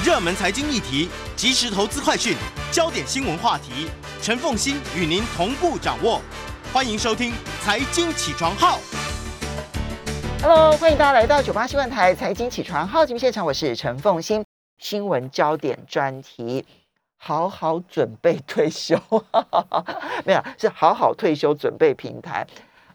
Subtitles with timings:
[0.00, 2.34] 热门财经议题、即时投资快讯、
[2.72, 3.86] 焦点新闻话题，
[4.20, 6.20] 陈凤欣与您同步掌握。
[6.72, 7.30] 欢迎收听
[7.62, 8.78] 《财经起床号》。
[10.42, 14.44] Hello，欢迎大家来到九八新闻台财经起床号节目现场，我是陈凤欣。
[14.78, 16.64] 新闻焦点专题，
[17.16, 18.98] 好好准备退休，
[20.26, 22.44] 没有，是好好退休准备平台。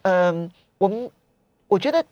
[0.02, 1.09] 嗯，我们
[1.70, 2.04] 我觉得，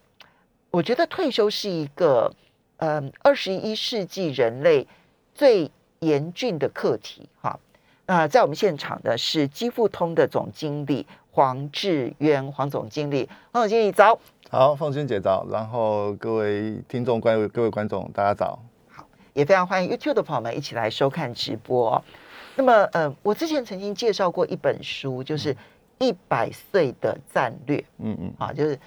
[0.71, 2.31] 我觉得退休是一个，
[2.77, 4.87] 嗯，二十一世纪人类
[5.33, 7.27] 最严峻的课题。
[7.41, 7.59] 哈，
[8.05, 14.19] 那在我们现场的是基富通的总经理黄志渊，黄总经理，黄总经理早。
[14.49, 18.59] 好，凤君姐早，然后各位听众、各位各位观众，大家早。
[19.33, 22.03] 也非常欢迎 YouTube 的朋友们一起来收看直播、哦。
[22.55, 25.53] 那么，呃，我之前曾经介绍过一本书，就是
[25.97, 27.77] 《一百岁的战略》。
[27.97, 28.79] 嗯嗯，啊，就是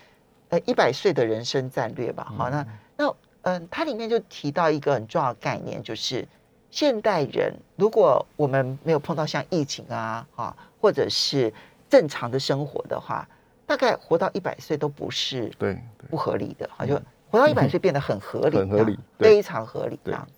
[0.49, 2.33] 呃一百岁的人生战略吧。
[2.35, 6.27] 好，那那嗯、呃，它里面就提到一个很重要的概念，就是
[6.71, 11.53] 现代人如果我们没有碰到像疫情啊啊，或者是
[11.89, 13.27] 正常的生活的话，
[13.67, 20.33] 大概活到一百岁都不是对对不合理的，好，就活到一百岁变得很合理，很合理非常合理这样子。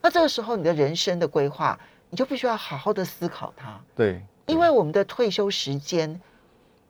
[0.00, 1.78] 那这个时候，你的人生的规划，
[2.10, 6.20] 你就必须要好好的思考它，对，因为我们的退休时间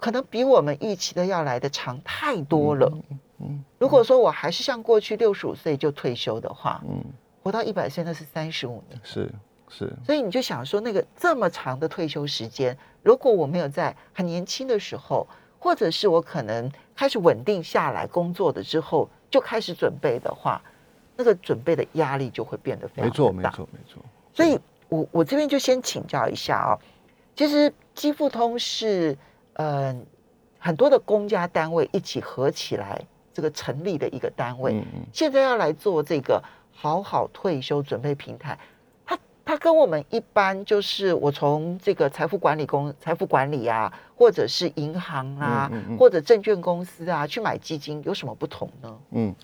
[0.02, 2.92] 可能比我们预期的要来的长太多了。
[3.38, 7.04] 嗯如果说我还是像过去六十五岁就退休的话，嗯，
[7.42, 9.00] 活到一百岁那是三十五年。
[9.04, 9.32] 是
[9.68, 15.26] 是，所以你就想说，那个这么长的退休时间，如果我没有在很年轻的时候，
[15.58, 20.60] 或者是我可能开始稳定下来工作的之后，就开始准备的话，
[21.16, 23.50] 那个准备的压力就会变得非常大没错没大。
[23.50, 24.02] 错没错。
[24.32, 24.58] 所以
[24.88, 26.78] 我我这边就先请教一下哦，
[27.34, 29.16] 其实基富通是
[29.54, 29.94] 呃
[30.58, 33.00] 很多的公家单位一起合起来
[33.32, 38.58] 这个成立的一个单位，嗯嗯，现在要来做这个好好退休准备平台，
[39.04, 45.98] 它它跟我们一般就是我从这个财富管理公财富管理啊，或者是银行啊，嗯嗯嗯。
[45.98, 48.98] 或者证券公司啊去买基金有什么不同呢？
[49.10, 49.34] 嗯，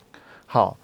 [0.46, 0.76] 好，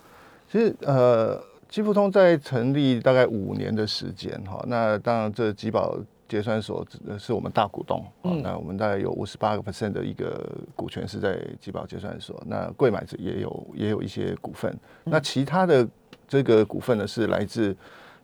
[0.50, 5.96] 其实呃，基富通在成立大概五年的时间哈，那当然这集保
[6.28, 8.04] 结算所呃是我们大股东，
[8.42, 15.86] 那我们大概有五十八个 percent 的一个股权是在集保结算所，那贵买也有也有一些股份，那其他的
[16.26, 17.76] 这个股份呢是来自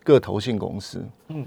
[0.02, 1.46] 各投信公司，嗯嗯，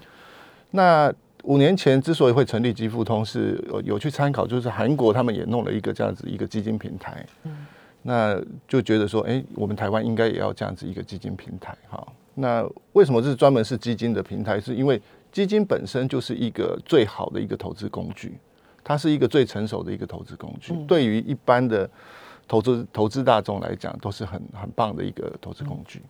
[0.71, 1.13] 那。
[1.45, 7.67] 五年前之所以会成立基富通，是有有去参考，就是韩国他们也弄了一个这样子一个基金平台，嗯
[8.01, 12.07] 那就觉得说，哎、我们台湾应该也要这样子一个基金平台哈。
[12.33, 14.57] 那为什么是专门是基金的平台？
[14.57, 15.01] 是因为
[15.33, 18.37] 基金本身就是一个最好的一个投资工具，
[18.83, 20.87] 它是一个最成熟的一个投资工具，嗯。
[20.87, 21.89] 对于一般的
[22.47, 26.01] 投资投资大众来讲，都是很很棒的一个投资工具。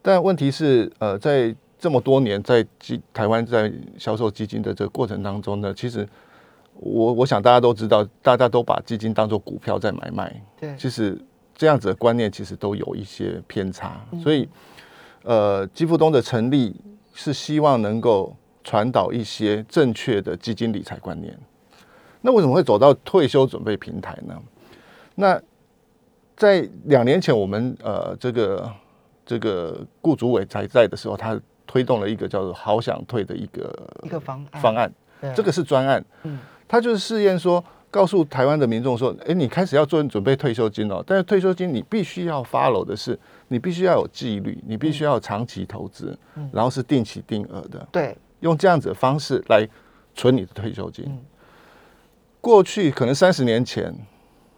[0.00, 6.08] 但问题是，呃，在这么多年在基台湾在销售基金的这个过程当中呢，其实
[6.74, 11.20] 我我想大家都知道，大家都把基金当做股票在买卖，对，其实
[11.54, 14.48] 这样子的观念其实都有一些偏差，所以
[15.24, 16.74] 呃，基富东的成立
[17.14, 21.34] 是希望能够传导一些正确的基金理财观念。
[22.20, 24.34] 那为什么会走到退休准备平台呢？
[25.14, 25.40] 那
[26.36, 28.72] 在两年前，我们呃这个
[29.24, 34.60] 这个顾主委才在的时候，他推动了一个叫做“好想退”的一个一个方案。
[34.60, 34.92] 方案，
[35.34, 36.38] 这个是专案，嗯。
[36.66, 43.16] 他就是试验说，告诉台湾的民众说，哎，你开始要做准备退休金哦，但是退休金你必须要 follow 的是，
[43.48, 46.50] 你必须要有纪律，你必须要有长期投资，嗯。
[46.52, 49.68] 然后是定期定额的，对，用这样子的方式来
[50.14, 51.04] 存你的退休金。
[51.06, 51.20] 嗯。
[52.40, 53.94] 过去可能三十年前，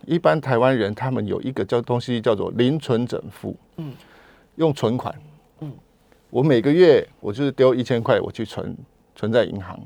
[0.06, 3.92] 一般台湾人他们有一个叫东西叫做零存整付，嗯。
[4.56, 5.14] 用存款，
[5.60, 5.72] 嗯。
[6.30, 8.76] 我每个月我就是丢一千块，我去存
[9.14, 9.78] 存在银行，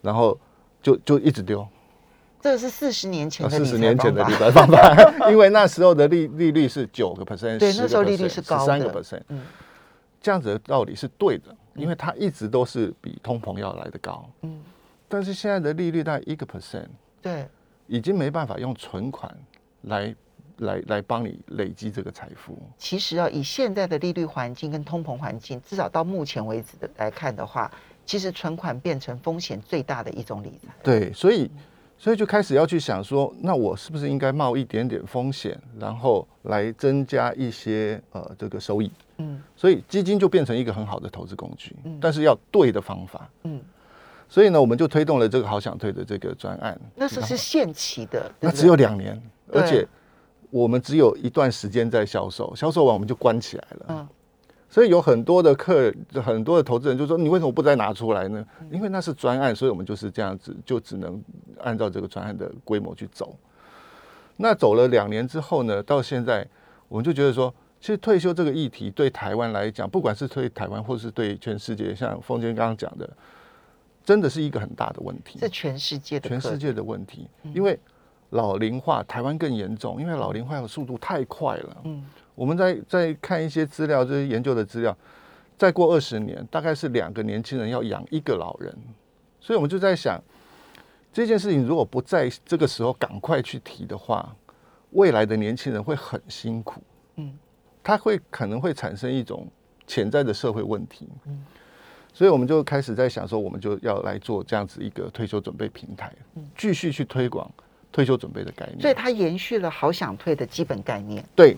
[0.00, 0.38] 然后
[0.82, 1.66] 就就一直丢，
[2.46, 4.38] 这个是四十年前的四十年前的方法。
[4.38, 9.42] 理财方法， 因为那时候的利利率是九个 percent，对那时候利率是高三个 percent，嗯。
[10.22, 14.60] 这样子的道理是对的，因为它一直都是比通膨要来的高，嗯，
[15.08, 16.86] 但是现在的利率大概一个 percent，
[17.20, 17.48] 对，
[17.88, 19.32] 已经没办法用存款
[19.82, 20.14] 来
[20.58, 22.56] 来来帮你累积这个财富。
[22.78, 27.70] 其实啊，以现在的利率环境跟通膨环境，至少到目前为止的来看的话，
[28.04, 30.72] 其实存款变成风险最大的一种理财。
[30.82, 31.48] 对，所以
[31.98, 38.90] 所以就开始要去想说，那我是不是应该冒一点点风险，然后来增加一些呃这个收益？
[39.18, 43.28] 嗯所以基金就变成一个很好的投资工具，嗯但是要对的方法。
[43.44, 43.60] 嗯，
[44.28, 46.78] 所以呢，我们就推动了这个好想退的这个专案。
[46.94, 49.20] 那是是限期的，对对那只有两年，
[49.50, 49.86] 而且
[50.50, 53.86] 我们只有一段时间在销售，销售完我们就关起来了。
[53.88, 54.08] 嗯
[54.76, 55.90] 所以有很多的客
[56.22, 61.18] 很多的投资人就说：“你为什么不再拿出来呢？”因为那是专案，所以我们就是这样子，就只能
[61.62, 63.34] 按照这个专案的规模去走。
[64.36, 66.46] 那走了两年之后呢，到现在
[66.88, 67.50] 我们就觉得说，
[67.80, 73.08] 其实退休这个议题对台湾来讲，不管是对台湾或是对全世界，像凤坚刚刚讲的，
[74.04, 77.80] 真的是一个很大的问题，是全世界的全世界的问题，因为
[78.28, 81.76] 老龄化，台湾更严重，因为老龄化的速度太快了。
[81.84, 82.04] 嗯，
[82.36, 84.96] 我们在在看一些资料，就是研究的资料，
[85.58, 88.72] 再过二十年，大概是两个年轻人要养一个老人，
[89.40, 90.22] 所以我们就在想。
[91.12, 94.36] 这件事情如果不在这个时候赶快去提的话，
[94.90, 96.82] 未来的年轻人会很辛苦。
[97.14, 97.32] 嗯，
[97.82, 99.48] 他会可能会产生一种
[99.86, 101.08] 潜在的社会问题。
[101.24, 101.42] 嗯，
[102.12, 106.12] 所以我们就开始在想说，我们就要来做这样子一个退休准备平台，
[106.54, 107.50] 继续去推广
[107.96, 108.78] 退休准备的概念。
[108.82, 111.24] 所以它延续了好想退的基本概念。
[111.34, 111.56] 对，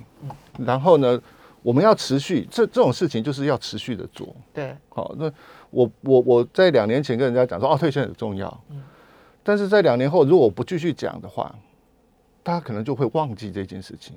[0.57, 1.21] 然后呢，
[1.63, 4.33] 我们要持续这这种事情就是要持续的做。
[4.55, 5.29] 对，好，那
[5.71, 8.49] 我我我在两年前跟人家讲说，哦，退休很重要。
[8.71, 8.81] 嗯。
[9.43, 11.53] 但是在两年后，如果我不继续讲的话，
[12.45, 14.15] 大家可能就会忘记这件事情，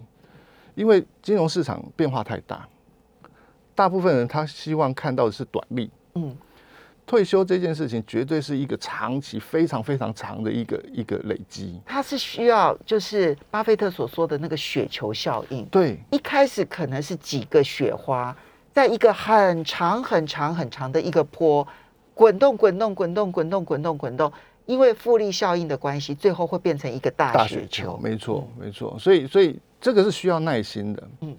[0.75, 2.67] 因为金融市场变化太大，
[3.74, 5.89] 大部分人他希望看到的是短利。
[6.13, 6.38] 嗯，
[7.12, 11.78] 退休这件事情绝对是一个长期、非常非常长的一个一个累积。
[11.86, 15.66] 它是需要，就是巴菲特所说的那个雪球效应。
[15.66, 18.34] 对，一开始可能是几个雪花，
[18.72, 21.68] 在一个很长、很长、很长的一个坡
[22.13, 24.31] 滚动、滚动、滚动、滚动、滚动、滚动。
[24.66, 28.00] 因为复利效应的关系，最后会变成一个大雪球。
[28.02, 28.96] 没错，没错。
[28.98, 31.10] 所以，所以这个是需要耐心的。
[31.19, 31.36] 嗯，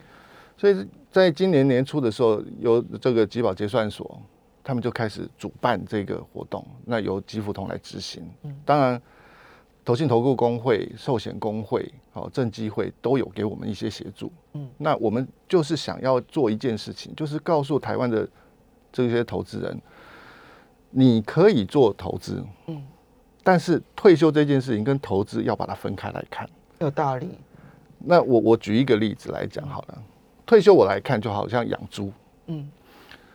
[0.59, 4.21] 所以在今年年初的时候，由这个吉宝结算所，
[4.63, 8.23] 他们就开始主办这个活动，那由吉福同来执行。
[8.43, 9.01] 嗯，当然，
[9.85, 14.33] 投信投顾工会、寿险工会、好正机会都有给我们一些协助。
[14.55, 18.29] 嗯，那我们就是想要做一件事情，就是告诉台湾的
[18.93, 19.81] 这些投资人，
[20.91, 22.45] 你可以做投资。
[22.67, 22.83] 嗯。
[23.45, 26.49] 但是退休这件事情跟投资要把它分开来看，
[26.79, 27.29] 有道理。
[27.99, 30.03] 那我我举一个例子来讲好了，
[30.47, 32.13] 退休我来看就好像养猪，
[32.47, 32.71] 嗯，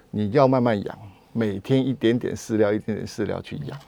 [0.09, 0.97] 你要慢慢养，
[1.37, 3.79] 每天一点点饲料，一点点饲料去养，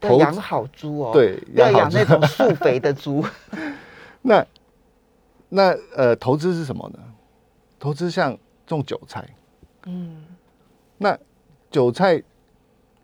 [0.00, 3.22] 要养好猪哦，对，要养那种速肥的猪。
[4.22, 4.46] 那
[5.48, 6.98] 那呃，投资是什么呢？
[7.78, 8.36] 投资像
[8.66, 9.28] 种韭菜，
[9.86, 10.24] 嗯，
[10.96, 11.18] 那
[11.70, 12.22] 韭菜。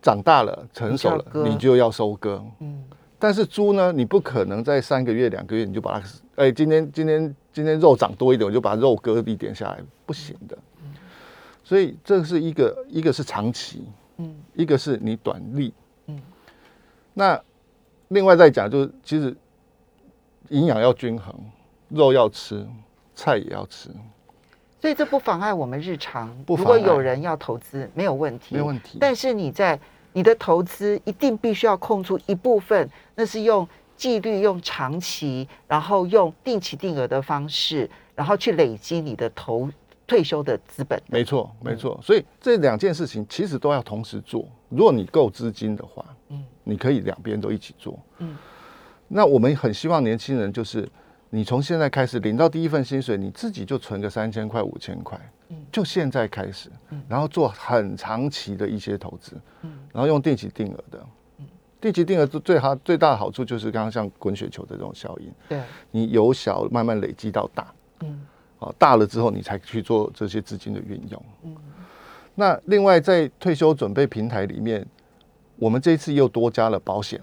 [0.04, 2.44] 长大了，成熟了，你就要收割。
[2.60, 2.84] 嗯，
[3.18, 6.06] 但是猪呢，你不可能在三个月、两个月你就把它，
[6.36, 10.58] 哎，今天今天今天肉长多一点，我就把肉割一点下来，不行的。
[11.64, 13.82] 所以这是一个，一个是长期，
[14.18, 15.72] 嗯，一个是你短利，
[16.06, 16.20] 嗯。
[17.14, 17.40] 那
[18.08, 19.34] 另外再讲，就是其实
[20.50, 21.34] 营养要均衡，
[21.88, 22.66] 肉要吃，
[23.14, 23.88] 菜也要吃。
[24.80, 26.30] 所以这不妨碍我们日常。
[26.44, 28.98] 不如果有人要投资，没有问题，没有问题。
[29.00, 29.80] 但是你在
[30.12, 39.70] 你的投资一定必须要空出一部分，那是用纪律、用长期，然后用定期定额的方式，然后去累积你的投
[40.06, 41.00] 退休的资本。
[41.08, 41.98] 没错，没错。
[42.02, 44.48] 所以这两件事情其实都要同时做。
[44.68, 47.98] 如果你够资金的话，嗯，你可以两边都一起做。
[48.18, 48.36] 嗯，
[49.08, 50.88] 那我们很希望年轻人就是。
[51.30, 55.20] 你从现在开始领到第一份薪水，你自己就存个三千块、五千块，
[55.72, 56.70] 就现在开始，
[57.08, 59.36] 然后做很长期的一些投资，
[59.92, 61.06] 然后用定期定额的，
[61.80, 68.24] 定期定额最最好最大的好处就是刚刚像滚雪球的这种效应，对，你由小慢慢累积到大，嗯，
[68.64, 71.54] 啊，大了之后你才去做这些资金的运用，嗯，
[72.34, 74.84] 那另外在退休准备平台里面，
[75.56, 77.20] 我们这一次又多加了保险。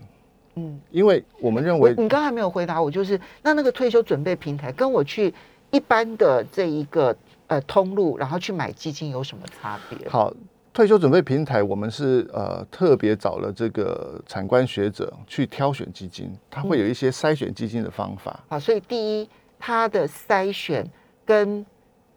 [0.55, 5.33] 嗯，因为我们认为你刚才没有回答我，就是那那个退休准备平台跟我去
[5.71, 7.15] 一般的这一个
[7.47, 10.09] 呃通路，然后去买基金有什么差别？
[10.09, 10.33] 好，
[10.73, 18.37] 退休准备平台我们是呃特别找了这个产官学者去挑选基金，他会有一些筛选基金的方法。
[18.49, 20.85] 好，所以第一，它的筛选
[21.25, 21.65] 跟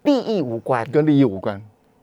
[0.03, 1.61] 利益无关，跟利益无关，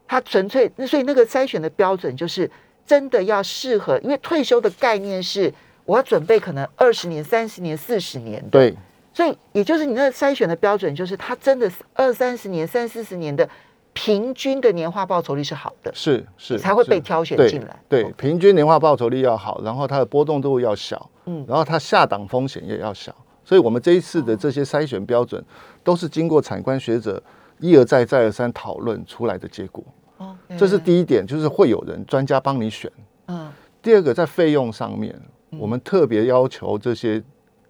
[0.07, 2.49] 它纯粹那所以那个筛选的标准就是
[2.85, 5.53] 真的要适合，因为退休的概念是。
[5.83, 8.73] 我要准备可能二十年、三十年、四十年，对，
[9.11, 13.49] 所以也就是你那个筛选的标准，就是它真的二三十年、三四十年的
[13.91, 17.75] 平均的年化报酬率是好的，是是才会被挑选进来。
[17.89, 23.13] 对，平均年化报酬率要好，然后它的波动度要小，嗯，然后它下档风险也要小。
[23.43, 25.43] 所以我们这一次的这些筛选标准，
[25.83, 27.21] 都是经过产官学者
[27.59, 29.83] 一而再、再而三讨论出来的结果。
[30.17, 32.91] 哦，这是第一点，就是会有人专家帮你选。
[33.27, 35.19] 嗯，第二个在费用上面。
[35.59, 37.21] 我们特别要求这些，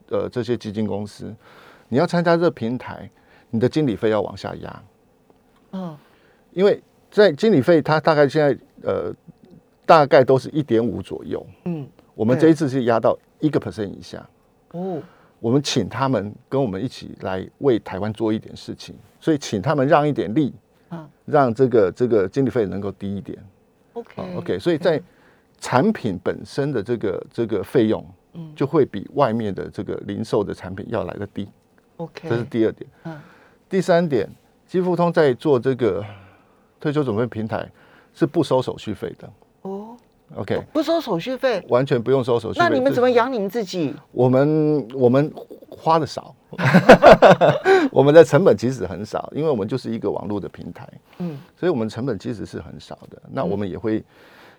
[0.10, 1.34] 呃，这些基金公司，
[1.90, 3.10] 你要参加这个平台，
[3.50, 4.84] 你的经理费要往下压。
[5.72, 5.98] 嗯，
[6.52, 9.12] 因为在经理费，它大概现在呃，
[9.84, 11.44] 大概都是一点五左右。
[11.66, 14.24] 嗯，我们对这一次是压到一个 percent 以下。
[14.74, 15.02] 哦，
[15.42, 20.54] 我们请他们跟我们一起来为台湾做一点事情，所以请他们让一点力，
[20.92, 23.38] 嗯让这个这个经理费能够低一点。
[23.94, 25.02] ，OK 好 OK，所以在
[25.60, 31.50] 产品本身的这个这个费用，嗯就会比外面的这个零售的产品要来的低
[31.98, 32.90] ，OK，这是第二点。
[33.06, 33.20] 嗯
[33.68, 34.30] 第三点，
[34.68, 36.06] 基富通在做这个
[36.80, 37.68] 退休准备平台
[38.14, 39.28] 是不收手续费的。
[40.36, 42.66] 哦，OK，不收手续费，完全不用收手续费。
[42.68, 43.94] 那你们怎么养你们自己？
[44.12, 45.32] 我们我们
[45.70, 46.36] 花的少，
[47.92, 50.88] 我们的成本其实很少，因为我们就是一个网络的平台，
[51.20, 53.22] 嗯所以我们成本其实是很少的。
[53.32, 54.04] 那我们也会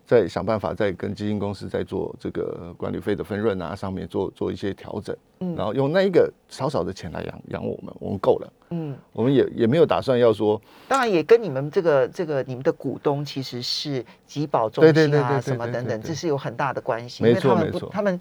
[0.04, 8.52] 再想办法，再跟基金公司在做这个管理费的分润啊，上面做做一些调整，嗯然后用那一个少少的钱来养养我们，我们够了。
[8.70, 18.20] 嗯，我们也也没有打算要说，当然也跟你们这个这个你们的股东其实是集保中心啊什么等等，这是有很大的关系，没因为他们错没错不他们。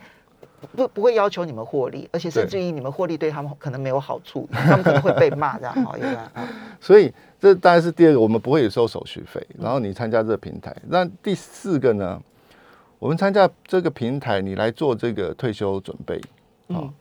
[0.75, 6.18] 不不会要求你们获利，而且甚至于你们获利对他们可能没有好处， 他们可能会被骂这样哈，有没有？
[6.18, 6.32] 啊
[6.80, 9.46] 所以这当然是第二个，我们不会收手续费。
[9.60, 12.22] 然后你参加这个平台，那第四个呢？
[13.00, 16.22] 我们参加这个平台，你来做这个退休准备，
[16.68, 16.94] 嗯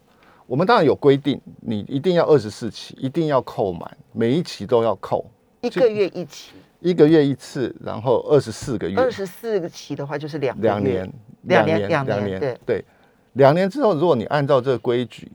[0.47, 5.25] 我们当然有规定，你一定要二十四期，一定要扣满，每一期都要扣，
[5.61, 11.09] 一个月一期，一个月一次，然后二十四个月，二十四个期的话就是两两年，
[11.43, 12.85] 两年两两年对对，
[13.35, 15.31] 两年之后，如果你按照这个规矩，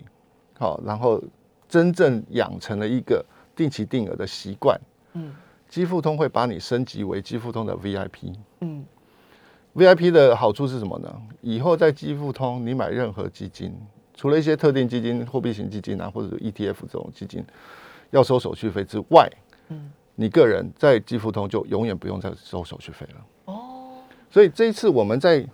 [0.57, 1.21] 好，然后
[1.67, 3.23] 真正养成了一个
[3.55, 4.79] 定期定额的习惯，
[5.13, 5.33] 嗯
[5.67, 8.33] 基富通会把你升级为基富通的 VIP。
[8.61, 8.85] 嗯
[9.75, 11.13] VIP 的好处是什么呢？
[11.41, 13.73] 以后在基富通，你买任何基金，
[14.13, 17.43] 除了一些特定基金、货币型基金啊，或者是 ETF 这种基金
[18.11, 19.29] 要收手续费之外，
[19.69, 23.25] 嗯你个人在基富通就永远不用再收手续费了。
[23.45, 23.97] 哦
[24.31, 25.45] 所以这一次我们在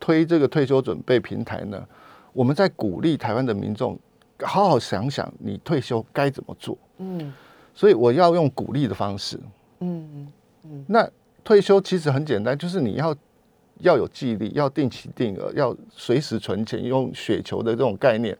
[0.00, 1.86] 推这个退休准备平台呢，
[2.32, 3.98] 我们在鼓励台湾的民众
[4.40, 6.76] 好好想想你退休该怎么做。
[6.98, 7.32] 嗯
[7.74, 9.38] 所以我要用鼓励的方式。
[9.80, 10.32] 嗯
[10.64, 11.08] 嗯那
[11.44, 13.14] 退休其实很简单，就是你要
[13.78, 18.36] 要有纪律，要定期定额，要随时存钱，用雪球的这种概念，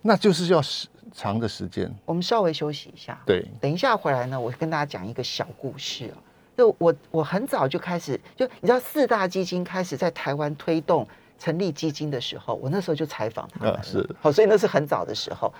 [0.00, 1.94] 那就是要时长的时间。
[2.06, 6.16] 我们稍微休息一下，对，等一下回来呢，我跟大家讲一个小故事啊。
[6.56, 11.06] 就我我很早就开始，就你知道四大基金开始在台湾推动
[11.38, 15.52] 成立基金的时候，我那时候就采访他们啊是好，所以那是很早的时候。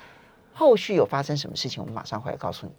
[0.57, 2.73] 后续有发生什么事情，我们马上回来告诉你。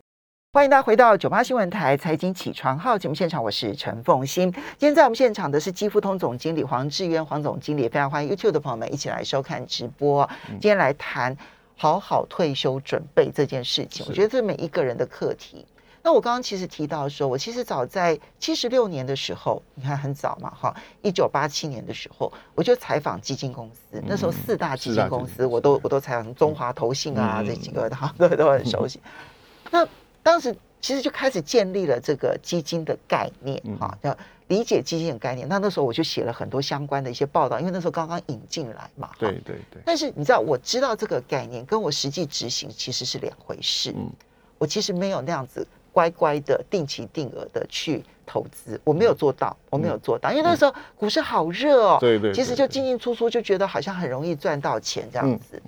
[0.54, 4.50] 欢迎大家回到九八新闻台财经起床号节目现场，我是陈凤欣。
[4.50, 10.26] 今天在我们现场的是基富通总经理黄志渊黄总经理，非常欢迎 YouTube 的朋友们一起来收看直播。
[10.52, 11.36] 今天来谈
[11.76, 15.66] 好好退休准备这件事情，我觉得这是每一个人的课题。
[16.06, 20.72] 那我刚刚其实提到说，我其实早在七十六年的时候，你看很早嘛，哈，
[21.02, 29.02] 一九八七年的时候，我就采访基金公司，那时候四大基金公司我都我都采访，中华投信啊嗯这几个，哈，都都很熟悉。
[29.72, 29.84] 那
[30.22, 34.16] 当时其实就开始建立了这个基金的概念，哈，叫
[34.50, 35.48] 理解基金的概念。
[35.50, 43.92] 那那时候我就写了很多相关的一些报道，因为那时候刚刚引进来嘛，对对对，但是你知道，我知道这个概念跟我实际执行其实是两回事。
[43.98, 44.08] 嗯
[44.58, 52.02] 我其实没有那样子乖乖的定期定额的去投资，我没有做到，我没有做到，因为那时候股市好热哦，嗯。
[52.02, 55.62] 对对对其实就进进出出就觉得好像很容易赚到钱这样嗯子。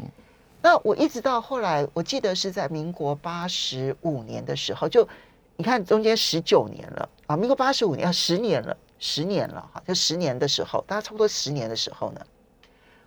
[0.62, 5.08] 那我一直到后来，我记得是在民国八十五年的时候，就
[5.56, 12.20] 你看中间十九年了啊，民国八十五年，十年了，十年了哈，就十年的时候，大概差不多十年的时候呢，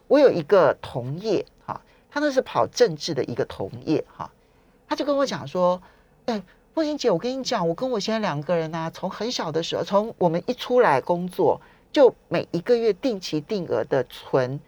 [0.09, 1.79] 我有一个同业哈，
[2.11, 4.31] 他那是跑政治的一个同业哈，
[4.89, 5.83] 他就跟我讲说，
[6.27, 6.43] 哎，
[6.75, 11.61] 凤欣姐，我跟你讲，我跟我现在两个人啊，从很小的时候，从我们一出来工作，
[11.93, 14.59] 就每一个月定期定额的存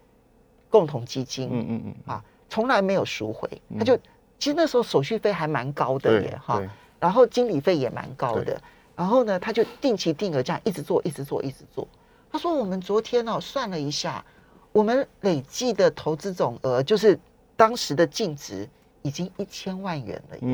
[0.68, 3.96] 共同基金，嗯嗯嗯，啊，从来没有赎回，他就、
[4.38, 6.68] 其实那时候手续费还蛮高的耶哈对，
[6.98, 8.60] 然后经理费也蛮高的，
[8.96, 11.86] 然后呢，他就定期定额这样一直做，一直做，一直做。
[12.32, 14.24] 他说我们昨天哦算了一下，
[14.72, 17.18] 我们累计的投资总额就是
[17.56, 18.68] 当时的净值
[19.02, 20.46] 已经一千万元了耶，嗯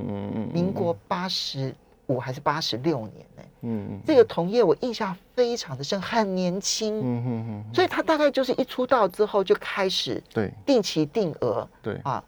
[0.00, 1.74] 嗯嗯嗯，民国八十
[2.06, 3.42] 五还是八十六年呢？
[3.62, 10.50] 嗯嗯这个同业我印象非常的深，很年轻，嗯嗯嗯，所以他大概就是一出道之后就开始对。
[10.64, 11.94] 定期定额，对。
[12.02, 12.24] 啊，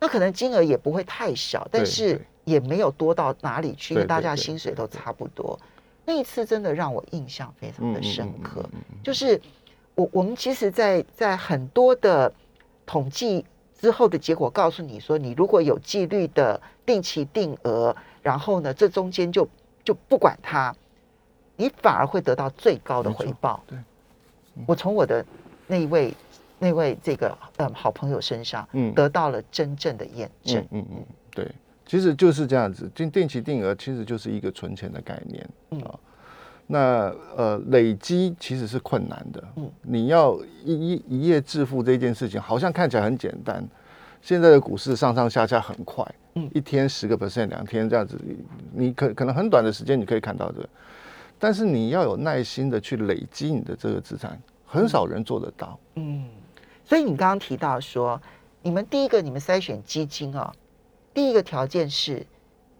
[0.00, 5.58] 那可能金额也不会太小，但是也没有多到哪里去，因为大家薪水都差不多。
[6.04, 8.98] 那一次真的让我印象非常的深刻，嗯嗯嗯。
[9.04, 9.40] 就是
[9.94, 12.32] 我我们其实在，在很多的
[12.84, 13.44] 统计
[13.82, 19.46] 之后的结果告诉你说，你如果有纪律的定期定额，然后呢，这中间就
[19.82, 20.72] 就不管它，
[21.56, 23.60] 你反而会得到最高的回报。
[23.66, 23.76] 对，
[24.68, 25.26] 我从我的
[25.66, 26.14] 那一位
[26.60, 30.78] 那位这个嗯好朋友身上，嗯得到了真正的验证嗯。
[30.78, 31.50] 嗯嗯，对，
[31.84, 35.98] 其实就是这样子，定定期定额其实就是一个存钱的概念嗯啊。
[36.66, 39.44] 那呃，累积其实是困难的。
[39.56, 43.66] 嗯你要一一一夜致富这件事情，好像看起来很简单。
[44.20, 48.16] 现在的股市上上下下很快，嗯一天十个 percent，两天这样子，
[48.72, 50.68] 你可可能很短的时间你可以看到这个，
[51.38, 55.76] 但是你要有耐心的去累积你的这个资产，很少人做得到。
[55.96, 56.24] 嗯，
[56.84, 58.20] 所以你刚刚提到说，
[58.62, 60.54] 你们第一个你们筛选基金啊、
[61.12, 62.24] 第一个条件是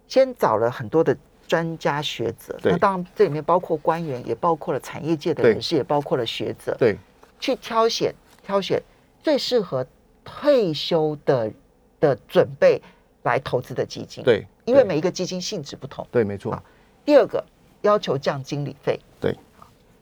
[0.07, 1.15] 先找了很多的
[1.53, 6.97] 专家学者，对那当然这里面包括官员，也包括了产业界的人士，也包括了学者，对，
[7.39, 8.11] 去挑选
[8.43, 8.81] 挑选
[9.21, 9.85] 最适合
[10.23, 11.51] 退休的
[11.99, 12.81] 的准备
[13.21, 16.07] 来投资的基金。，对，因为每一个基金性质不同。
[16.09, 16.59] 对，没错，
[17.05, 17.45] 第二个
[17.81, 18.99] 要求降经理费。
[19.21, 19.37] 对，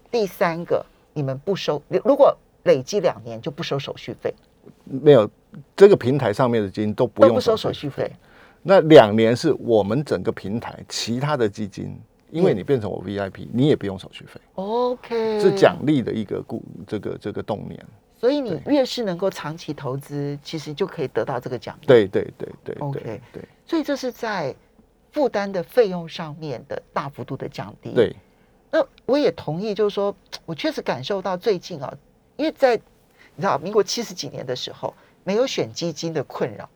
[0.09, 4.33] 第三个你们不收，如果累积两年就不收手续费，
[4.85, 5.29] 没有
[5.75, 8.09] 这个平台上面的基金都不用都不收手续费。
[8.63, 11.99] 那两年是我们整个平台其他的基金，
[12.29, 17.83] 因为嗯你变成我 VIP，你也不用手续费，OK，是奖励的一个固这个这个动念。
[18.19, 23.21] 所以你越是能够长期投资，其实就可以得到这个奖励。，对对对对 OK 对。
[23.33, 23.43] 对。
[23.65, 24.55] 所以这是在
[25.11, 28.15] 负担的费用上面的大幅度的降低。，对。
[28.69, 30.15] 那我也同意，就是说
[30.45, 31.91] 我确实感受到最近啊，
[32.37, 32.75] 因为在
[33.35, 36.69] 你知道民国七十几年的时候，没有选基金的困扰，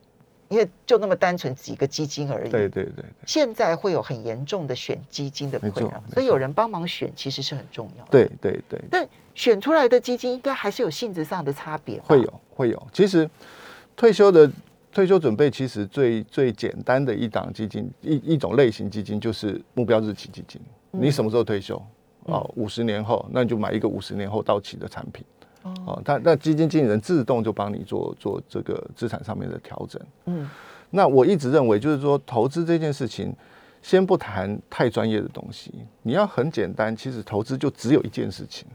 [0.48, 2.50] 因为就那么单纯几个基金而已。
[2.50, 8.10] 对对对对现在会有很严重的选基金的困扰，所以有人帮忙选其实是很重要的。
[8.10, 12.86] 对对对，但选出来的基金应该还是有性质上的差别吧，会有会有。
[12.92, 13.28] 其实
[13.94, 14.50] 退休的
[14.92, 20.60] 退休准备，其实最最简单的一档基金一一种类型基金就是目标日期基金。
[20.90, 21.80] 你什么时候退休？
[22.24, 25.24] 哦，五十年后，那你就买一个五十年后到期的产品。
[25.86, 30.00] 哦，他那基金经理人自动就帮你做做这个资产上面的调整。
[30.26, 30.48] 嗯
[30.90, 33.34] 那我一直认为，就是说投资这件事情，
[33.82, 36.96] 先不谈太专业的东西，你要很简单。
[36.96, 38.66] 其实投资就只有一件事情，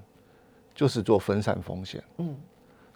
[0.75, 2.03] 就是做分散风险。
[2.17, 2.35] 嗯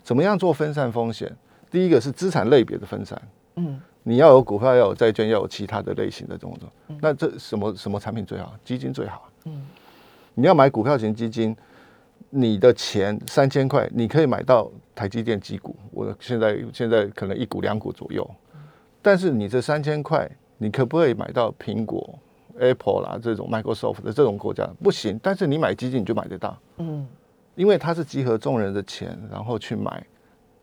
[0.03, 1.31] 怎么样做分散风险？
[1.71, 3.19] 第一个是资产类别的分散，
[3.55, 6.57] 嗯你要有股票，要有债券，要有其他的类型的这种。
[7.01, 8.53] 那这什么什么产品最好？
[8.63, 9.29] 基金最好。
[9.45, 9.65] 嗯
[10.35, 11.55] 你要买股票型基金，
[12.37, 18.29] 你的钱三千块，你可以买到台积电几股，我现在现在可能一股两股左右。
[19.01, 22.19] 但是你这三千块，你可不可以买到苹果、
[22.59, 24.69] Apple 啦这种 Microsoft 的这种国家？
[24.83, 25.17] 不行。
[25.23, 27.07] 但是你买基金你就买得到，嗯，
[27.55, 30.05] 因为它是集合众人的钱，然后去买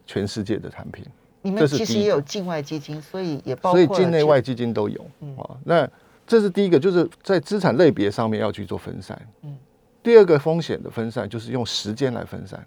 [0.04, 1.02] 全世界的产品。
[1.40, 5.00] 你们其实也有境外基金，所以也包括所以境内外基金都有
[5.38, 5.56] 啊。
[5.64, 5.88] 那
[6.26, 9.18] 这是第一个，就是在资产类别上面要去做分散。
[9.40, 9.56] 嗯
[10.02, 12.66] 第二个风险的分散就是用时间来分散。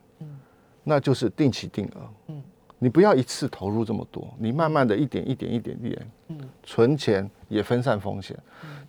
[0.88, 2.10] 那就是定期定额。
[2.28, 2.44] 嗯
[2.78, 8.38] 你不要一次投入这么多，你慢慢的一点一点一点一点，嗯存钱也分散风险。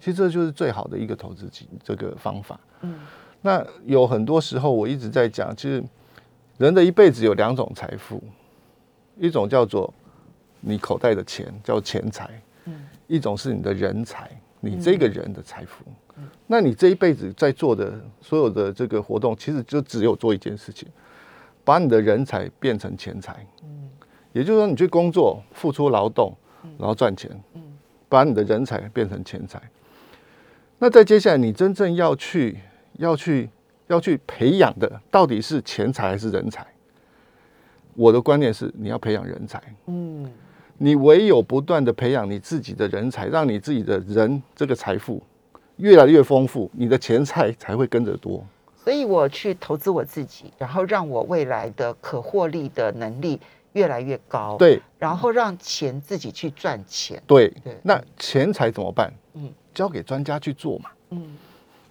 [0.00, 2.60] 其实这就是最好的一个投资机这个方法。
[2.82, 2.98] 嗯
[3.40, 5.82] 那有很多时候我一直在讲，其实
[6.58, 8.22] 人的一辈子有两种财富，
[9.16, 9.92] 一种叫做
[10.60, 12.26] 你口袋的钱，叫钱财；
[12.64, 14.28] 嗯一种是你的人才，
[14.60, 15.84] 你这个人的财富。
[16.46, 20.88] 那你这一辈子在做的所有的这个活动，其实就只有做一件事情，
[21.64, 23.46] 把你的人才变成钱财。
[23.62, 23.88] 嗯
[24.32, 26.36] 也就是说，你去工作、付出劳动，
[26.78, 27.62] 然后赚钱，嗯
[28.08, 29.60] 把你的人才变成钱财。
[30.78, 32.58] 那在接下来，你真正要去、
[32.98, 33.48] 要去、
[33.86, 36.66] 要去培养的，到底是钱财还是人才？
[37.94, 39.62] 我的观念是，你要培养人才。
[39.86, 40.30] 嗯
[40.76, 45.22] 你唯有不断的培养你自己的人才，让你自己的人这个财富
[45.76, 48.44] 越来越丰富，你的钱财才会跟着多。
[48.76, 53.40] 所以我去投资我自己，然后让我未来的可获利的能力
[53.72, 59.12] 越来越高，，对然后让钱自己去赚钱，对对那钱财怎么办？
[59.34, 60.90] 嗯交给专家去做嘛。
[61.10, 61.36] 嗯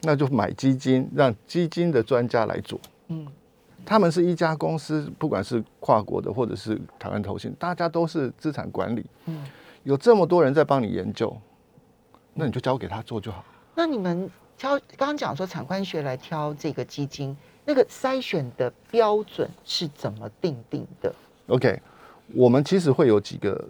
[0.02, 2.80] 那就买基金，让基金的专家来做。
[3.08, 3.28] 嗯
[3.86, 9.46] 他们是一家公司，不管是跨国的或者是台湾投信，大家都是资产管理，嗯。
[9.84, 11.36] 有这么多人在帮你研究，
[12.34, 13.44] 那你就交给他做就好。
[13.76, 17.36] 那你们挑刚刚讲说产官学来挑这个基金，
[17.66, 21.14] 那个筛选的标准是怎么定定的
[21.48, 21.80] ？OK，
[22.34, 23.64] 我们其实会有几个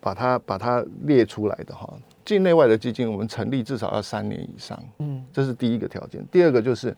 [0.00, 1.92] 把它把它列出来的哈。
[2.24, 6.24] 境内外的基金，我们成立至少要三年以上，嗯这是第一个条件。
[6.30, 6.96] 第二个就是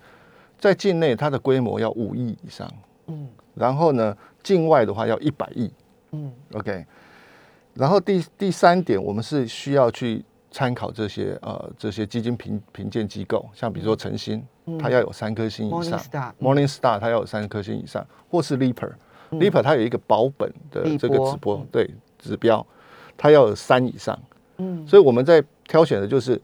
[0.59, 2.71] 在境内它的规模要五亿以上，
[3.07, 5.71] 嗯然后呢，境外的话要一百亿。
[6.11, 6.85] 嗯 OK，
[7.73, 14.41] 然后第第三点，我们是需要去参考这些呃这些基金评评鉴机构，像比如说晨星，
[14.79, 15.99] 它要有三颗星以上。
[15.99, 21.91] Morningstar 嗯，Morningstar 它要有三颗星以上，或是 Leaper，Leaper 它有一个保本的这个指标，对
[22.21, 22.65] 指标，
[23.17, 24.17] 它要有三以上。
[24.59, 24.87] 嗯。
[24.87, 26.41] 所以我们在挑选的就是，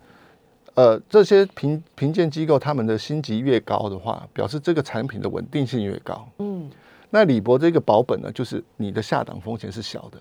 [0.75, 6.29] 呃，这些评评鉴机构他们的星级越高的话，表示这个产品的稳定性越高。
[6.39, 6.69] 嗯，
[7.11, 10.19] 那李博这个保本呢，就是你的下档风险是小的，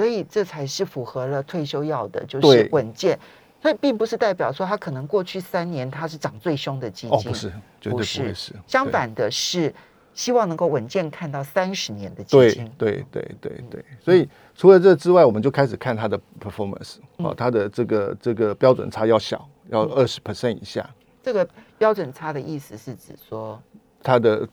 [0.00, 2.68] 所以这才是符合了退休要的，就是对。
[2.72, 3.18] 稳健。
[3.60, 8.56] 所以并不是代表说它可能过去三年它是涨最凶的基金，哦，不是，绝对不会是。
[8.66, 9.74] 相反的是
[10.14, 12.72] 希望能够稳健看到三十年的基金。
[12.78, 17.26] 对对对对，所以除了这之外，我们就开始看它的 performance 嗯。
[17.26, 20.88] 哦，它的这个这个标准差要小，要二十 percent 以下，
[21.22, 23.62] 这个标准差的意思是指说，
[24.02, 24.48] 它的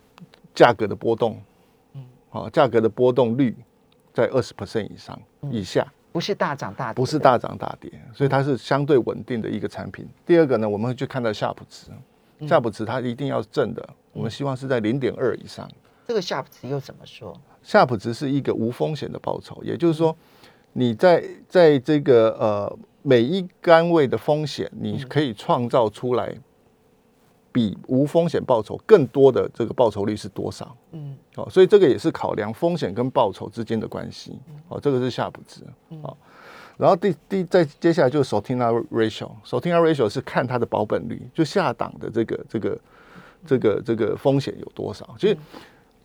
[0.53, 1.41] 价格的波动，
[1.93, 2.03] 嗯。
[2.27, 3.55] 好，价格的波动率
[4.17, 7.19] 在二十 percent 以上以下，不是大涨大跌，不是。
[7.19, 10.07] 大涨大跌，所以它是相对稳定的一个产品。
[10.25, 11.91] 第二个呢，我们会去看到夏普值，
[12.39, 15.69] 嗯夏普值它一定要正的，我们希望是在零点二以上。
[16.07, 17.39] 这个夏普值又怎么说？
[17.61, 20.17] 夏普值是一个无风险的报酬，也就是说，
[20.73, 26.33] 你在在这个呃每一杆位的风险，你可以创造出来
[27.57, 30.77] 比无风险报酬更多的这个报酬率是多少？
[30.91, 34.37] 嗯哦，所以这个也是考量风险跟报酬之间的关系。
[34.67, 35.63] 哦，这个是夏普值。
[36.03, 36.15] 哦，
[36.77, 42.79] 然后第第再接下来就是 Sortina ratio，Sortina ratio 是看它的保本率，就下档的这个这个
[43.43, 45.15] 这个这个风险有多少。
[45.17, 45.37] 其实，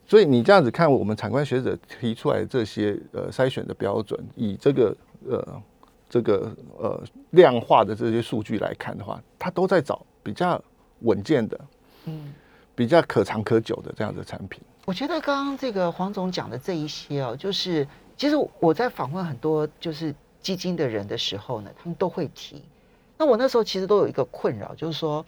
[0.06, 4.96] 所以你这样子看，我们产官学者提出来这些呃筛选的标准，以这个
[5.28, 5.62] 呃
[6.08, 10.62] 这个呃量化的这些数据来看的话，它都在找比较
[11.02, 11.60] 稳健的、
[12.06, 12.32] 嗯，
[12.74, 14.60] 比较可长可久的这样的产品。
[14.84, 17.86] 我觉得刚刚这个黄总讲的这一些哦，就是
[18.16, 22.62] 其实我在访问很多就是基金的人的时候呢，他们都会提。
[23.16, 25.24] 那我那时候其实都有一个困扰，就是说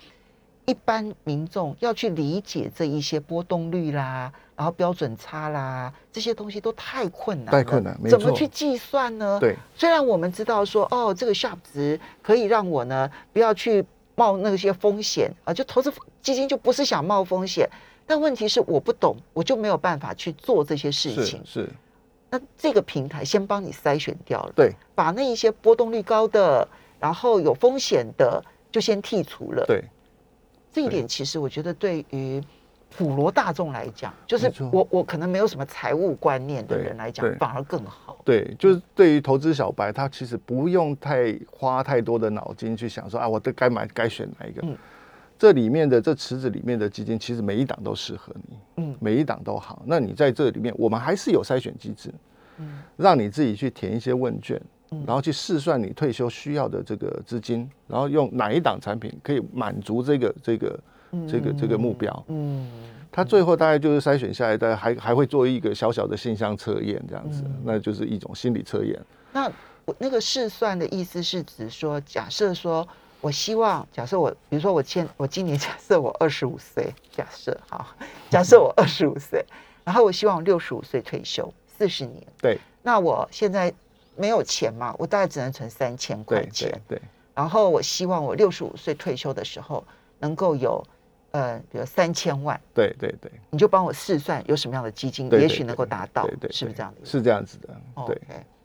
[0.65, 9.39] 一般民众要去理解这一些波动率啦，然后标准差啦，这些东西都太困难了，太困难怎么去计算呢？
[9.39, 13.85] 对，虽然我们知道说，哦，这个 sharp 值可以让我呢不要去
[14.15, 17.69] 冒那些风险啊，就投资基金就不是想冒风险，
[18.07, 21.43] 但问题是我不懂，我就没有办法去做这些事是情。
[21.45, 21.69] 是，
[22.31, 26.67] 那这个平台先帮你筛选掉了，对把那一些波动率高的，
[26.99, 29.65] 然后有风险的就先剔除了。
[29.67, 29.83] 对。
[30.73, 32.43] 这一点其实我觉得对于
[32.97, 38.19] 普罗大众来讲，就是我我可能没有什么财务观念的人来讲，反而更好。
[38.25, 44.63] 对，就是对于投资小白，他其实不用太花太多的脑筋去想说啊，我这该买该选哪一个。
[44.65, 44.77] 嗯
[45.37, 49.83] 这里面的这池子里面的基金，其实每一档都适合你，嗯每一档都好。
[49.85, 52.15] 那你在这里面，我们还是有筛选机制，
[52.59, 54.59] 嗯让你自己去填一些问卷，
[54.93, 60.79] 嗯然后去试算你退休需要的这个资金，然后用哪一档产品可以满足这个这个
[61.29, 62.25] 这个这个目标。
[62.29, 62.69] 嗯，
[63.11, 67.63] 他最后大概就是筛选下来，大概还还会做一个小小的性向测验，这样子，嗯。
[67.65, 69.01] 那就是一种心理测验。
[69.33, 69.51] 那
[69.85, 72.87] 我那个试算的意思是指说，假设说
[73.21, 77.87] 我希望，假设我，比如说我现我今年假设我二十五岁，假设好，
[78.31, 79.45] 假设我 二十五岁，
[79.85, 82.59] 然后我希望六十五岁退休，四十年，对。
[82.83, 83.73] 那我现在
[84.17, 87.03] 没有钱嘛，我大概只能存三千块对钱对，对。
[87.35, 89.83] 然后我希望我六十五岁退休的时候
[90.19, 90.85] 能够有
[91.35, 97.05] 呃，比如三千万，对对对你就帮我试算有什么样的基金，也许能够达到对对，是不是这样的？
[97.05, 97.69] 是这样子的，
[98.07, 98.17] 对。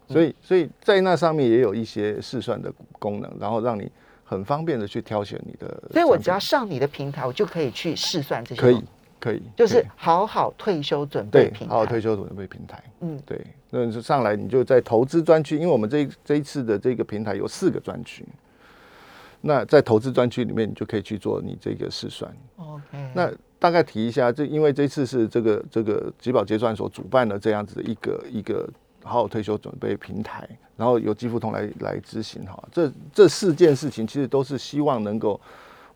[0.07, 3.91] 所以所以在那上面也有一些试算的功能，然后让你
[4.23, 5.83] 很方便的去挑选你的。
[5.91, 8.61] 所以我只要上你的平台，我就可以去试算这些。
[8.61, 8.83] 可以，
[9.19, 11.73] 可以，就是好好退休准备平台。
[11.73, 12.83] 好好退休准备平台。
[13.01, 13.39] 嗯，对，
[13.71, 18.25] 那你就上来，你就在投资专区，因为我们这这一次的这个平台有四个专区，
[19.41, 22.29] 那在投资专区里面，你就可以去做你这个试算。
[22.57, 28.69] OK，那大概提一下，这因为这次是这个这个集保结算所主办的这样子的一个一个
[29.03, 32.61] 好好退休准备平台，然后由基富通来来执行哈。
[32.71, 35.39] 这这四件事情其实都是希望能够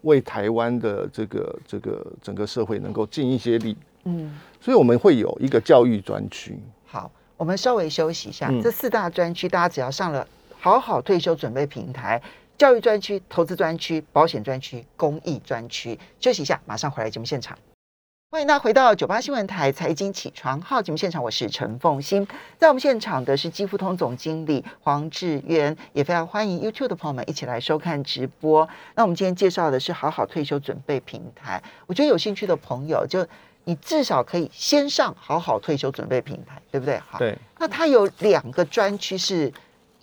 [0.01, 3.75] 为台湾的这个这个整个社会能够尽一些力，
[4.05, 6.57] 嗯，所以我们会有一个教育专区。
[6.85, 8.47] 好，我们稍微休息一下。
[8.49, 10.25] 嗯这四大专区，大家只要上了
[10.59, 12.21] 好好退休准备平台。
[12.57, 17.57] 教育专区、投资专区、保险专区、公益专区，休息一下，马上回来节目现场。
[18.29, 22.27] 欢迎大家回到九八新闻台财经起床号节目现场，我是陈凤欣。
[22.57, 28.67] 在我们现场的是基富通总经理黄志渊，也非常欢迎 YouTube 的朋友们一起来收看直播。
[28.95, 33.25] 那我们今天介绍的是好好退休准备平台，我觉得有兴趣的朋友，就
[33.65, 36.97] 你至少可以先上好好退休准备平台，对不对？
[36.99, 39.51] 好，对，那它有两个专区是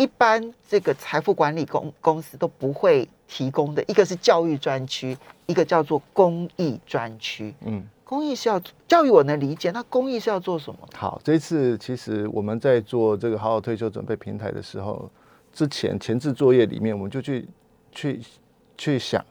[0.00, 7.54] 一般这个财富管理公公司都不会提供的，一个是教育专区，一个叫做公益专区。
[7.66, 8.58] 嗯，公益是要
[8.88, 10.78] 教育，我能理解，那公益是要做什么？
[10.94, 15.10] 好，这一次其实我们在做这个好好退休准备平台的时候，
[15.52, 17.46] 之前前置作业里面，我们就去
[17.92, 18.22] 去
[18.78, 19.22] 去想，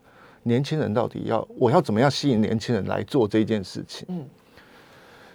[0.44, 4.06] 年轻人到底要我要怎么样吸引年轻人来做这件事情。
[4.08, 4.24] 嗯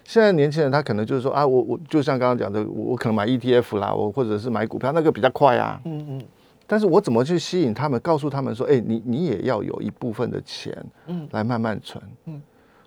[0.04, 5.80] 现在年轻人他可能就是说啊，我我就像刚刚讲的，我我可能买 ETF 啦，我或者是买股票，那个比较快啊。
[5.84, 6.22] 嗯嗯
[6.66, 10.74] 但是我怎么去吸引他们，告诉他们说，哎、你你也要有一部分的钱
[11.08, 12.02] 嗯来慢慢存。
[12.24, 12.40] 嗯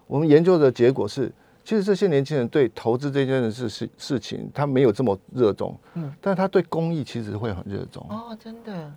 [0.07, 1.31] 我们研究的结果是，
[1.63, 8.03] 其实这些年轻人对投资这件事事事情，他没有这么热衷，嗯，但是他对公益其实会很热衷。
[8.09, 8.91] 哦，真的，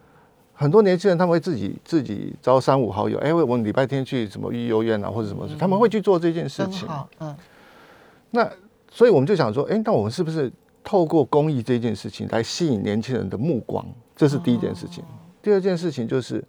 [0.55, 6.89] 很多年轻人他们会自己自己招三五好友，哎、我们礼拜天去什么育幼院啊，或者什么，他们会去做这件事情。
[6.89, 7.37] 好，嗯
[8.31, 8.51] 那
[8.91, 13.87] 所以我们就想说，哎、那我们是不是透过公益这件事情来吸引年轻人的目光？
[14.17, 15.03] 这是第一件事情。
[15.43, 16.45] 第二件事情就是，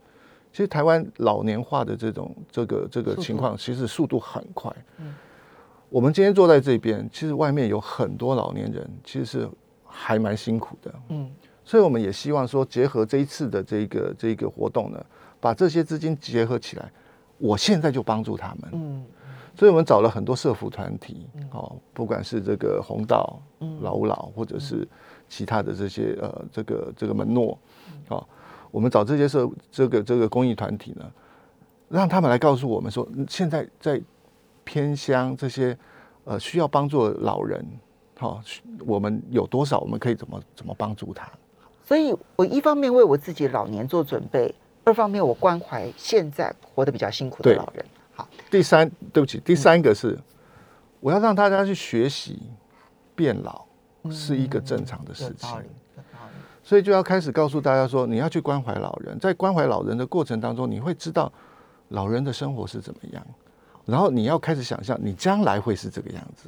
[0.52, 4.74] 其实台湾老年化的这种这个这个情况，其实速度很快。
[5.00, 5.14] 嗯
[5.90, 9.50] 我们今天坐在这边，其实外面有很多老年人，其实是
[9.86, 10.94] 还蛮辛苦的。
[11.10, 11.30] 嗯
[11.66, 15.06] 所以我们也希望说，结合这一次的这个这个活动呢，
[15.40, 16.92] 把这些资金结合起来，
[17.38, 18.72] 我现在就帮助他们。
[18.72, 19.06] 嗯
[19.62, 24.88] 所以我们找了很多社服团体，哦，不管是这个红道、嗯老吾老，或者是
[25.30, 27.56] 其他的这些呃，这个这个门诺，
[28.08, 28.28] 哦，
[28.72, 31.06] 我们找这些社这个这个公益团体呢，
[31.90, 34.02] 让他们来告诉我们说，嗯现在在
[34.64, 35.78] 偏乡这些
[36.24, 37.64] 呃需要帮助的老人，
[38.18, 38.42] 好、
[38.84, 41.30] 我们有多少，我们可以怎么怎么帮助他？
[41.84, 47.86] 所以我一方面为我自己老年做准备，二方面我关怀现在活得比较辛苦的老人。
[48.22, 50.18] 好，第三，对不起，第三个是、
[51.00, 52.40] 我要让大家去学习
[53.16, 53.66] 变老
[54.12, 55.50] 是一个正常的事情。
[56.64, 61.32] 所以就要开始告诉大家说，你要去关怀老人，在关怀老人的过程当中，你会知道
[61.90, 63.26] 老人的生活是怎么样，
[63.86, 66.48] 然后你要开始想象你将来会是这个样子，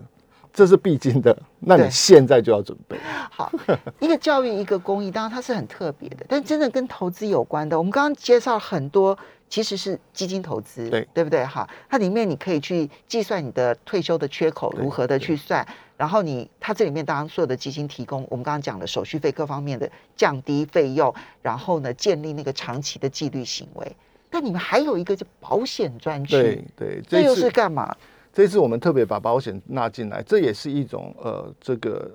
[0.54, 1.36] 这是必经的。
[1.60, 2.96] 那你现在就要准备。
[3.32, 3.52] 好，
[4.00, 7.76] 一个教育，一个公益，当然它是很特别的，但真的跟投资有关的。
[7.76, 9.18] 我们刚刚介绍很多，
[9.54, 11.46] 其实是基金投资，对对不对？
[11.46, 15.63] 哈，它里面你可以去计算你的退休的缺口如何的去算，
[15.96, 21.13] 然后你它这里面当然所有的基金提供，我们刚刚讲的手续费各方面的降低费用，
[21.44, 23.96] 然后呢建立那个长期的纪律行为。
[24.32, 27.96] 但你们还有一个叫保险专区，对对，这又是干嘛？
[28.34, 32.12] 这一次我们特别把保险纳进来，这也是一种呃这个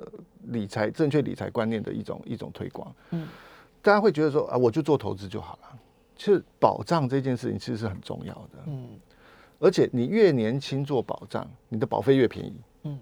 [0.49, 2.93] 理财正确理财观念的一种一种推广。
[3.11, 3.29] 嗯，
[3.81, 5.68] 大家会觉得说啊，我就做投资就好了。
[6.19, 8.59] 其实保障这件事情其实是很重要的。
[8.67, 8.89] 嗯
[9.61, 12.55] 而且你越年轻做保障，你的保费越便宜。
[12.85, 12.97] 嗯，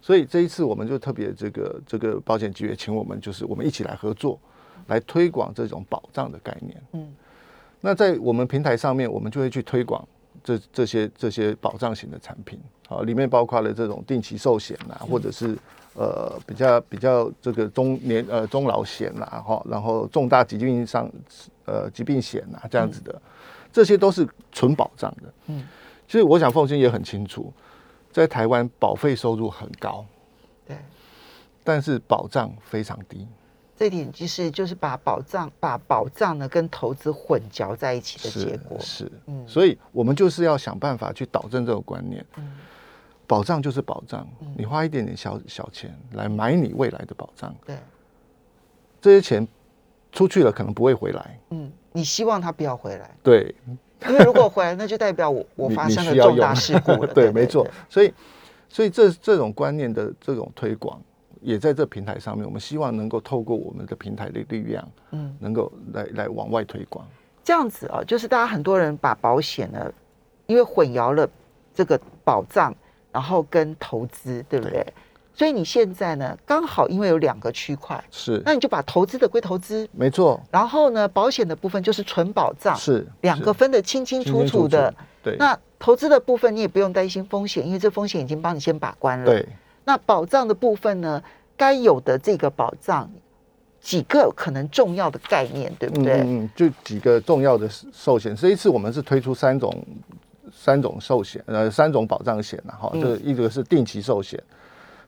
[0.00, 4.40] 所以这一次我们就特别这个这个保险局也请我们，就是我们一起来合作，
[4.86, 6.82] 来推广这种保障的概念。
[6.92, 7.14] 嗯
[7.80, 10.02] 那在我们平台上面，我们就会去推广
[10.42, 15.56] 这这些这些保障型的产品，好，里面包括了这种定期寿险啊，或者是
[15.98, 21.10] 呃比较比较这个中年呃中老险呐，哈，然后重大疾病上
[21.64, 23.20] 呃疾病险呐这样子的，
[23.72, 25.32] 这些都是纯保障的。
[25.46, 25.66] 嗯，
[26.06, 27.52] 其实我想凤欣也很清楚，
[28.12, 30.06] 在台湾保费收入很高，
[30.64, 30.76] 对。
[31.64, 33.26] 但是保障非常低。
[33.76, 38.78] 这一点就是就是把保障把保障呢跟投资混淆在一起的结果。
[38.80, 42.24] 是，嗯所以我们就是要想办法去导正这个观念。
[42.36, 42.56] 嗯
[43.28, 47.76] 保障就是保障，你花一点点小小钱来买你未来的保障，对，
[49.02, 49.46] 这些钱
[50.10, 51.38] 出去了可能不会回来。
[51.50, 53.54] 嗯，你希望他不要回来，对，
[54.08, 57.06] 因为如果回来，那就代表我 我发生了重大事故了。
[57.12, 57.66] 对，没错。
[57.90, 58.10] 所以，
[58.68, 60.98] 所以这这种观念的这种推广，
[61.42, 62.46] 也在这平台上面。
[62.46, 67.06] 我们希望能够透过我们的平台的力量，嗯，能够来来往外推广。
[67.44, 69.92] 这样子哦，就是大家很多人把保险呢，
[70.46, 71.28] 因为混淆了
[71.74, 72.74] 这个保障，
[73.12, 74.86] 然后跟投资，对不对？
[75.34, 84.92] 所以你现在呢，刚好因为有两个区块，是，那你就把投资的归投资，没错，然后呢，保险的部分就是纯保障，是两个分得清清楚楚楚的。
[85.22, 89.26] 对，那投资的部分你也不用担心风险，因为这风险已经帮你先把关了。。
[89.26, 89.46] 对
[89.84, 91.22] 那保障的部分呢，
[91.56, 93.08] 该有的这个保障，
[93.80, 96.14] 几个可能重要的概念，对不对？
[96.14, 98.34] 嗯嗯，就几个重要的寿险。
[98.34, 99.72] 这一次我们是推出三种
[100.52, 102.90] 三种寿险，呃，三种保障险然哈。
[102.94, 104.42] 嗯这一个是定期寿险、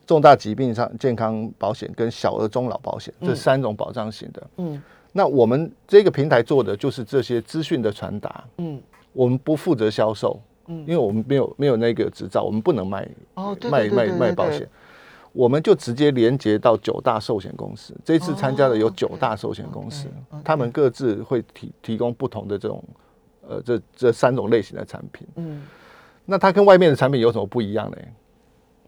[0.07, 4.43] 重大疾病上健康保险跟小额中老保险，这嗯三种保障型的。
[4.57, 8.81] 嗯那我们这个平台做的就是这些资讯的传达，嗯
[9.13, 14.69] 我们不负责销售，嗯因为我们没有没有那个执照，我们不能卖哦，对卖卖卖保险。
[15.33, 17.95] 我们就直接连接到九大寿险公司。
[18.05, 20.09] 这次参加的有哦九大寿险公司
[20.45, 22.83] 他们各自会提提供不同的这种
[23.51, 25.27] 呃这这三种类型的产品。
[25.35, 25.63] 嗯，
[26.25, 27.97] 那它跟外面的产品有什么不一样呢？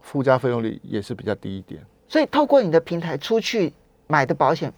[0.01, 1.81] 附加费用率也是比较低一点。
[2.07, 3.73] 所以透过你的平台出去
[4.07, 4.71] 买的保险，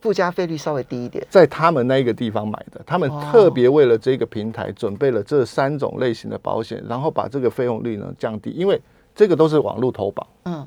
[0.00, 1.26] 附加费率稍微低一点。
[1.30, 8.80] 在他们那一个地方买的，他们哦特别为了这个平台准备了这三种类型的保险，然后把这个费用率呢降低，因为
[9.14, 10.66] 这个都是网络投保，嗯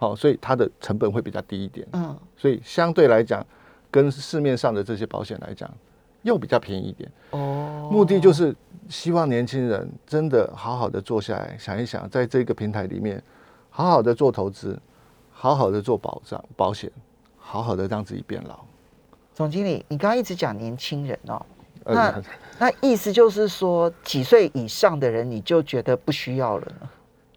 [0.00, 3.44] 好、所以它的成本会比较低一点，嗯，所以相对来讲，
[3.90, 5.68] 跟市面上的这些保险来讲，
[6.22, 7.10] 又比较便宜一点。
[7.30, 8.54] 哦，目的就是
[8.88, 13.22] 希望年轻人真的好好的坐下来想一想，在这个平台里面，
[13.70, 14.78] 好好的做投资，
[15.30, 16.90] 好好的做保障保险，
[17.36, 18.60] 好好的让自己变老。
[19.34, 21.44] 总经理，你刚刚一直讲年轻人哦，
[21.84, 22.22] 那呃，
[22.58, 26.88] 那意思就是说几岁以上的人你就觉得不需要了呢？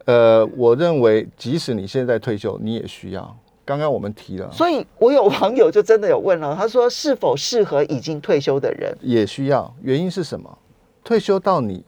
[0.06, 3.38] 呃，我认为即使你现在退休，你也需要。
[3.64, 8.96] 刚刚我们提了，所以我有网友就真的有问了，他说是否适合已经退休的人？
[9.02, 9.74] 也需要。
[9.82, 10.58] 原因是什么？
[11.04, 11.84] 退休到你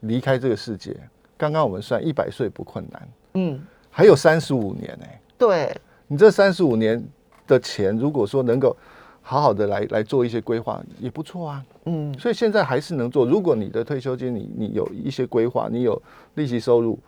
[0.00, 0.96] 离开这个世界，
[1.36, 5.06] 刚刚我们算一百岁不困难，嗯，还有三十五年呢、
[5.38, 5.74] 对，
[6.06, 7.02] 你这三十五年
[7.46, 8.76] 的钱，如果说能够
[9.22, 11.64] 好好的来来做一些规划，也不错啊。
[11.84, 13.26] 嗯所以现在还是能做。
[13.26, 16.00] 如果你的退休金你你有一些规划，你有
[16.34, 16.98] 利息收入，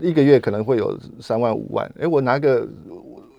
[0.00, 2.68] 一个月可能会有三万五万，哎，我拿个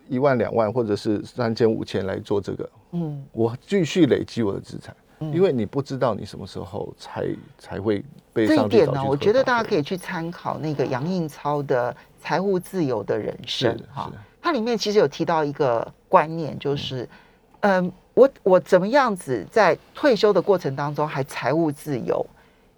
[0.07, 3.23] 一万两万或者是三千五千来做这个，嗯。
[3.31, 4.95] 我继续累积我的资产，
[5.33, 11.91] 因为你不知道你什么时候才才会被这一点呢，我觉得大家可以去参考那个杨应超的
[12.21, 17.07] 《财务自由的人生是》哈，它里面其实有提到一个观念，就是，
[17.61, 22.25] 嗯，我我怎么样子在退休的过程当中还财务自由？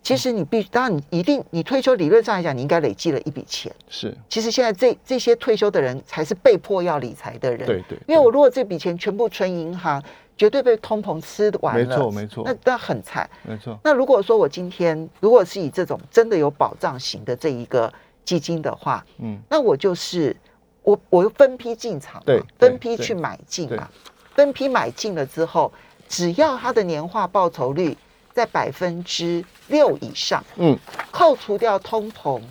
[0.02, 3.72] 其实你必当然你一定你退休理论上来讲，你应该累积了一笔钱。
[3.90, 4.16] 是。
[4.28, 10.02] 其实现在这这些退休的人才是被迫要理财的人，对对，因为我如果这笔钱全部存银行，
[10.38, 12.44] 绝对被通膨吃完了，没错没错。
[12.46, 13.30] 那那很惨。
[13.44, 17.92] 没错，那如果说我今天如果是以这种真的有保障型的这一个
[18.24, 20.36] 基金的话，嗯，那我就是
[20.82, 23.78] 我我分批进场嘛，对对分批去买进对。
[23.78, 23.90] 嘛，
[24.34, 25.72] 分批买进了之后，
[26.08, 27.96] 只要它的年化报酬率
[28.40, 30.80] 在百分之六以上，嗯，
[31.12, 32.42] 扣除掉通膨，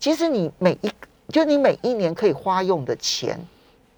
[0.00, 0.90] 其实你每一
[1.28, 3.38] 就你每一年可以花用的钱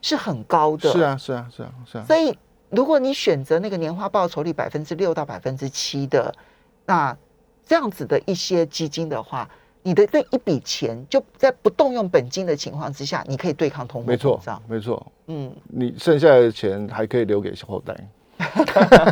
[0.02, 2.36] 是很高的，是啊是啊是啊是啊，所以，
[2.68, 6.34] 如果你选择那个年化报酬率百分之六到百分之七的，
[6.84, 7.16] 那
[7.64, 9.48] 这样子的一些基金的话，
[9.82, 14.38] 你的这一笔钱就在不动用本金的情况之下，你可以对抗通货没错。
[14.68, 17.96] 没错，嗯，你剩下的钱还可以留给后代。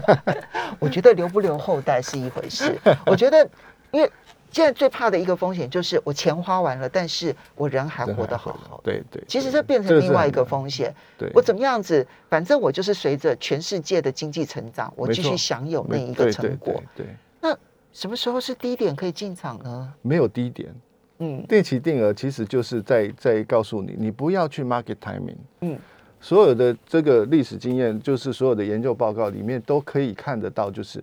[0.79, 2.77] 我觉得留不留后代是一回事。
[3.07, 3.49] 我觉得，
[3.91, 4.11] 因为
[4.51, 8.93] 现在最怕的一个风险就是我钱花完了，但是我人还活得好好 的。
[8.93, 10.95] 对对，其实这变成另外一个很风险。
[11.19, 16.83] 对，我怎么样子，反正我就是随着全世界的经济成长，我继续享有那一个成果。
[16.97, 17.57] 对对，那
[17.93, 19.93] 什么时候是低点可以进场呢？
[20.03, 20.75] 没有低点，
[21.19, 25.37] 嗯定期定额其实就是在在告诉你，你不要去 market timing。
[25.61, 25.79] 嗯，
[26.21, 31.03] 所有的这个历史经验，就是所有的研究报告里面都可以看得到，就是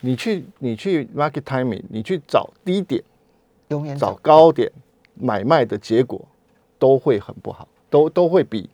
[0.00, 3.02] 你去你去 market timing，你去找低点、
[3.68, 4.70] 永远找高点
[5.14, 6.20] 买卖的结果
[6.78, 8.68] 都会很不好，都都会比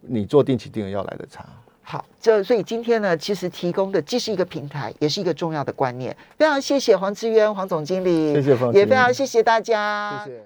[0.00, 1.44] 你做定期定额要来的差。
[1.82, 2.04] 好。
[2.20, 6.14] 这所以今天呢，其实提供的既是一个平台，也是一个重要的观念。
[6.36, 10.36] 非常谢谢黄志渊黄总经理，谢谢方也非常谢谢大家，谢谢。